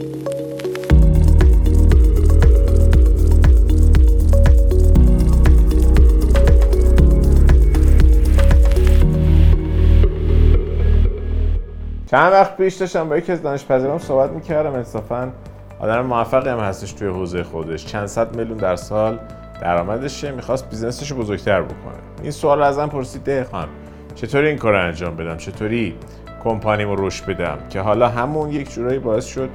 [0.00, 0.04] چند
[12.32, 14.72] وقت پیش داشتم با یکی از دانشپذیران صحبت می‌کردم.
[14.72, 15.32] انصافا
[15.80, 17.86] آدم موفقی هم هستش توی حوزه خودش.
[17.86, 19.18] چند صد میلیون در سال
[19.60, 21.94] درآمدشه می‌خواست بیزنسش رو بزرگتر بکنه.
[22.22, 23.46] این سوال رو ازم پرسید ده
[24.14, 25.96] چطوری این کار انجام بدم؟ چطوری
[26.44, 29.50] کمپانیمو رشد بدم؟ که حالا همون یک جورایی باعث شد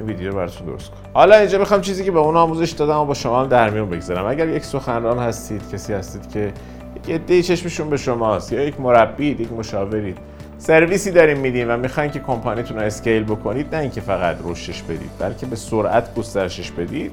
[0.00, 0.98] این ویدیو رو براتون درست کنم.
[1.14, 3.90] حالا اینجا می‌خوام چیزی که به اون آموزش دادم و با شما هم در میون
[3.90, 4.26] بگذارم.
[4.26, 6.52] اگر یک سخنران هستید کسی هستید که
[6.96, 10.18] یک عده چشمشون به شماست یا یک مربی یک مشاورید
[10.58, 15.10] سرویسی داریم میدیم و می‌خواین که کمپانیتون رو scale بکنید نه اینکه فقط رشدش بدید
[15.18, 17.12] بلکه به سرعت گسترشش بدید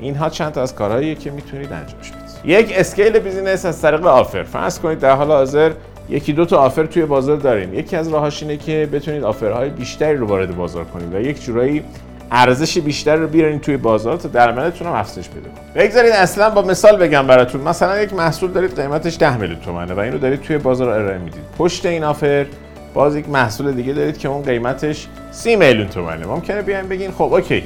[0.00, 2.26] اینها چند تا از کارهاییه که می‌تونید انجامش بدید.
[2.44, 4.42] یک scale business از طریق offer.
[4.42, 5.72] فرض کنید در حال حاضر
[6.08, 7.74] یکی دو تا آفر توی بازار داریم.
[7.74, 11.84] یکی از راهاش اینه که بتونید آفرهای بیشتری رو وارد بازار کنید و یک جورایی
[12.30, 15.82] ارزش بیشتر رو بیارین توی بازار تا درآمدتون هم افزایش کنه.
[15.84, 17.60] بگذارید اصلا با مثال بگم براتون.
[17.60, 21.42] مثلا یک محصول دارید قیمتش 10 میلیون تومنه و اینو دارید توی بازار ارائه می‌دید.
[21.58, 22.46] پشت این آفر
[22.94, 26.26] باز یک محصول دیگه دارید که اون قیمتش 30 میلیون تومنه.
[26.26, 27.62] ممکنه بیاین بگین خب اوکی.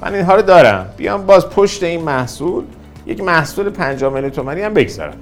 [0.00, 0.86] من اینها رو دارم.
[0.96, 2.64] بیام باز پشت این محصول
[3.06, 5.14] یک محصول 50 میلیون تومانی هم بگذارم.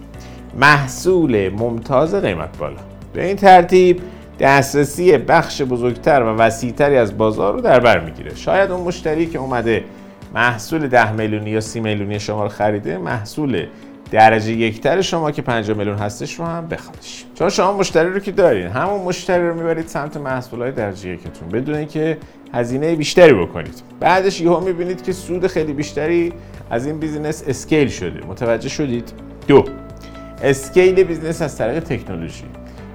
[0.60, 2.76] محصول ممتاز قیمت بالا.
[3.12, 4.00] به این ترتیب
[4.40, 8.34] دسترسی بخش بزرگتر و وسیعتری از بازار رو در بر می‌گیره.
[8.34, 9.84] شاید اون مشتری که اومده
[10.34, 13.66] محصول 10 میلیونی یا 30 میلیونی شما رو خریده محصول
[14.10, 18.32] درجه یکتر شما که 5 میلیون هستش رو هم بخوادش چون شما مشتری رو که
[18.32, 21.48] دارین همون مشتری رو می‌برید سمت محصولات درجه یکتون.
[21.48, 22.18] بدون اینکه
[22.54, 23.82] هزینه بیشتری بکنید.
[24.00, 26.32] بعدش یهو می‌بینید که سود خیلی بیشتری
[26.70, 28.26] از این business scale شده.
[28.26, 29.12] متوجه شدید؟
[29.48, 29.64] دو.
[30.42, 32.44] scale business از طریق تکنولوژی.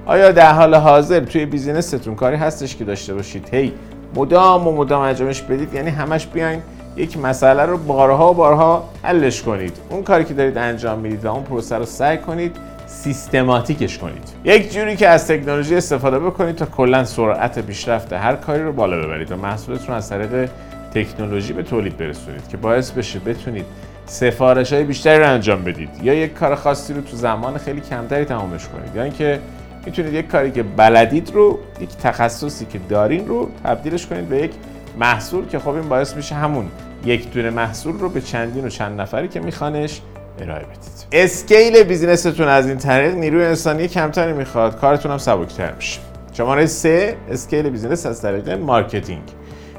[0.09, 3.73] آیا در حال حاضر توی business تون کاری هستش که داشته باشید؟ هی
[4.15, 6.61] مدام و مدام انجامش بدید یعنی همش بیاین
[6.95, 9.77] یک مسئله رو بارها و بارها حلش کنید.
[9.89, 12.55] اون کاری که دارید انجام می‌دید و اون پروسه رو سعی کنید
[12.87, 14.23] سیستماتیکش کنید.
[14.43, 18.97] یک جوری که از تکنولوژی استفاده بکنید تا کلا سرعت پیشرفت هر کاری رو بالا
[18.97, 20.49] ببرید و محصولتون از طریق
[20.93, 23.65] تکنولوژی به تولید برسونید که باعث بشه بتونید
[24.05, 28.25] سفارش های بیشتری رو انجام بدید یا یک کار خاصی رو تو زمان خیلی کمتری
[28.25, 28.95] تمامش کنید.
[28.95, 29.39] یا اینکه
[29.85, 34.51] می‌تونید یک کاری که بلدید رو یک تخصصی که دارین رو تبدیلش کنید به یک
[34.99, 36.65] محصول که خب این باعث میشه همون
[37.05, 40.01] یک دونه محصول رو به چندین و چند نفری که میخوانش
[40.41, 41.05] ارائه بدید.
[41.11, 44.79] اسکیل بیزینستون از این طریق نیروی انسانی کمتری می‌خواد.
[44.79, 45.99] کارتون هم سبکتر میشه.
[46.33, 49.23] شماره سه scale business از طریق marketing.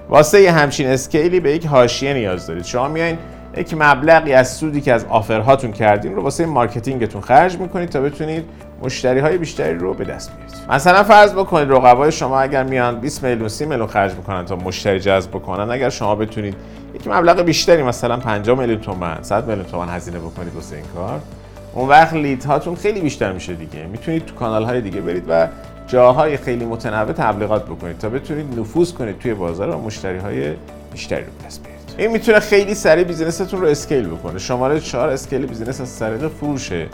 [0.08, 2.64] واسه یه همچین scale ی به یک حاشیه نیاز دارید.
[2.64, 3.18] شما میایین
[3.56, 7.88] یک مبلغی از سودی که از offer هاتون کردین رو واسه marketing تون خرج می‌کنید
[7.88, 8.44] تا بتونید
[8.82, 13.24] مشتری های بیشتری رو به دست بیارید مثلا فرض بکنید رقبای شما اگر میان 20
[13.24, 16.54] میلیون 30 میلیون خرج می‌کنن تا مشتری جذب بکنن اگر شما بتونید
[16.94, 21.20] یک مبلغ بیشتری مثلا 50 میلیون تومان 100 میلیون تومان هزینه بکنید واسه این کار
[21.74, 23.86] اون وقت lead هاتون خیلی بیشتر میشه دیگه.
[23.86, 25.48] می‌تونید تو کانال های دیگه برید و
[25.86, 30.52] جاهای خیلی متنوع تبلیغات بکنید تا بتونید نفوذ کنید توی بازار و مشتری های
[30.92, 31.80] بیشتری رو دست بیارید.
[31.98, 34.38] این می‌تونه خیلی سریع business تون رو scale بکنه.
[34.38, 36.86] شماره 4 scale business از طریق فروشه.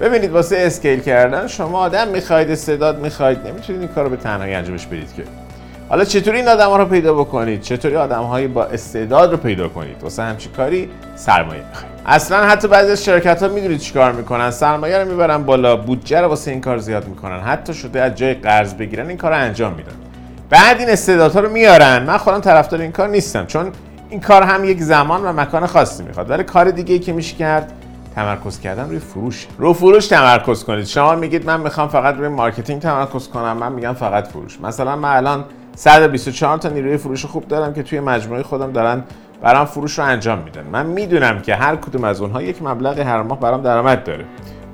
[0.00, 4.54] ببینید واسه scale کردن شما آدم می‌خواید استعداد می‌خواید نمی‌تونید این کار رو به تنهایی
[4.54, 5.22] انجامش بدید که.
[5.88, 9.68] حالا چطوری این آدم ها رو پیدا بکنید؟ چطوری آدم های با استعداد رو پیدا
[9.68, 11.92] کنید؟ واسه همچین کاری سرمایه می‌خواید.
[12.06, 14.50] اصلا حتی بعضی از شرکت ها می‌دونید چیکار می‌کنن.
[14.50, 17.40] سرمایه رو می‌برن بالا بودجه رو واسه این کار زیاد می‌کنن.
[17.40, 19.92] حتی شده از جای قرض بگیرن این کار رو انجام میدن.
[20.50, 22.02] بعد این استعدادها رو میارن.
[22.02, 23.72] من خودم طرفدار این کار نیستم چون
[24.10, 26.30] این کار هم یک زمان و مکان خاصی می‌خواد.
[26.30, 27.72] ولی کار دیگه ای که میشه کرد
[28.18, 29.46] تمرکز کردن روی فروش.
[29.58, 30.84] رو فروش تمرکز کنید.
[30.84, 33.56] شما میگید من می‌خوام فقط روی marketing تمرکز کنم.
[33.56, 34.60] من میگم فقط فروش.
[34.60, 35.44] مثلا من الان
[35.76, 39.04] 124 تا نیروی فروش خوب دارم که توی مجموعه خودم دارن
[39.42, 40.64] برام فروش رو انجام میدن.
[40.72, 44.24] من می‌دونم که هر کدوم از اونها یک مبلغ هر ماه برام درآمد داره.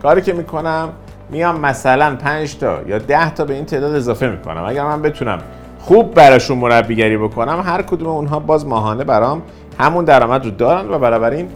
[0.02, 0.88] کاری که می‌کنم
[1.30, 4.64] میام مثلا 5 تا یا 10 تا به این تعداد اضافه می‌کنم.
[4.64, 5.38] اگر من بتونم
[5.80, 9.42] خوب براشون مربیگری بکنم هر کدوم اونها باز ماهانه برام
[9.78, 11.48] همون درآمد رو دارن و بنابراین این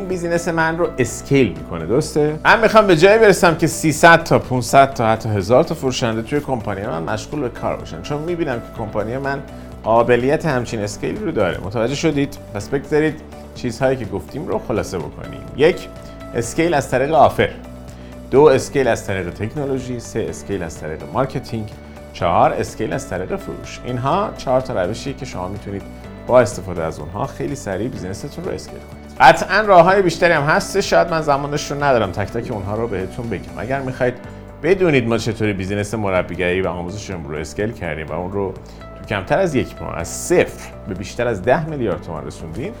[0.00, 4.94] business من رو scale می‌کنه درسته؟ من می‌خوام به جایی برسم که 300 تا 500
[4.94, 8.02] تا حتی هزار تا فروشنده توی کمپانی من مشغول به کار باشن.
[8.02, 9.42] چون می‌بینم که کمپانی من
[9.84, 11.58] قابلیت همچین scale رو داره.
[11.64, 13.20] متوجه شدید؟ پس بگذارید
[13.54, 15.40] چیزهایی که گفتیم رو خلاصه بکنیم.
[15.56, 15.88] یک
[16.34, 17.50] scale از طریق offer.
[18.30, 20.00] دو scale از طریق تکنولوژی.
[20.00, 21.68] سه scale از طریق marketing.
[22.12, 23.80] چهار scale از طریق فروش.
[23.84, 25.82] اینها چهار تا روشی که شما می‌تونید
[26.26, 29.03] با استفاده از اونها خیلی سریع business تون رو scale کنید.
[29.20, 32.12] قطعا راه های بیشتری هم هست شاید من زمانش رو ندارم.
[32.12, 33.58] تک تک اونها رو بهتون بگم.
[33.58, 34.14] اگر می‌خواید
[34.62, 38.54] بدونید ما چطوری business مربیگری و آموزش رو scale کردیم و اون رو
[38.98, 42.72] تو کمتر از یک ماه از صفر به بیشتر از ده میلیارد تومان رسوندیم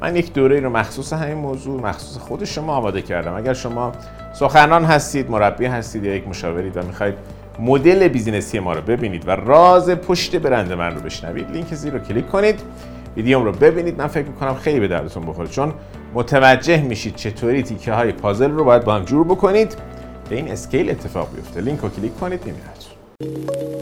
[0.00, 3.34] من یک دوره رو مخصوص همین موضوع مخصوص خود شما آماده کردم.
[3.34, 3.92] اگر شما
[4.32, 7.14] سخنران هستید مربی هستید یا یک مشاورید و می‌خواید
[7.58, 11.92] مدل business ی ما رو ببینید و راز پشت برند من رو بشنوید لینک زیر
[11.92, 12.60] رو کلیک کنید.
[13.18, 13.98] ویدیوم رو ببینید.
[13.98, 15.48] من فکر می‌کنم خیلی به دردتون بخوره.
[15.48, 15.72] چون
[16.14, 19.76] متوجه میشید چطوری تیکه های پازل رو باید با هم جور بکنید.
[20.30, 21.60] به این scale اتفاق بیفته.
[21.60, 22.40] لینک رو کلیک کنید.
[22.44, 23.77] می‌بینید